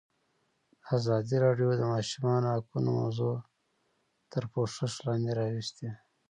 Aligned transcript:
ازادي 0.95 1.35
راډیو 1.45 1.69
د 1.75 1.77
د 1.79 1.83
ماشومانو 1.93 2.47
حقونه 2.55 2.89
موضوع 2.99 3.35
تر 4.31 4.43
پوښښ 4.53 4.93
لاندې 5.05 5.31
راوستې. 5.39 5.89